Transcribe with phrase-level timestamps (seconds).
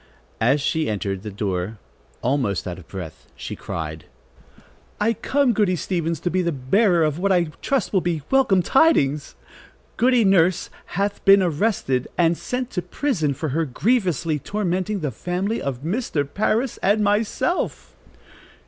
[0.39, 1.77] As she entered the door,
[2.23, 4.05] almost out of breath, she cried:
[4.99, 8.63] "I come, Goody Stevens, to be the bearer of what I trust will be welcome
[8.63, 9.35] tidings.
[9.97, 15.61] Goody Nurse hath been arrested and sent to prison for her grievously tormenting the family
[15.61, 16.27] of Mr.
[16.27, 17.95] Parris and myself."